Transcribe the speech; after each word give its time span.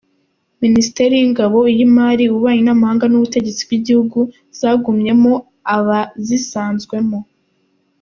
Ministeri 0.63 1.13
y’ingabo, 1.21 1.59
iy’imari 1.73 2.23
,ububanyi 2.27 2.63
n’amahanga 2.65 3.05
n’ubutegetsi 3.07 3.61
bw’igihugu 3.67 4.19
zagumyemo 4.59 5.33
abazisanzwemo. 5.75 7.19